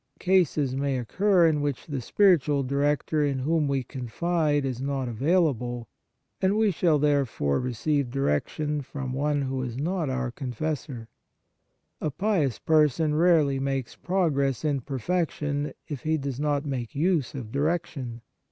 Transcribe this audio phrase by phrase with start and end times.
[0.17, 5.87] Cases may occur in which the spiritual director in whom we confide is not available,
[6.41, 9.61] and we shall there 102 The Sacrament of Penance fore receive direction from one who
[9.61, 11.07] is not our confessor.
[12.01, 17.35] A pious person rarely makes pro gress in perfection if he does not make use
[17.35, 18.21] of direction.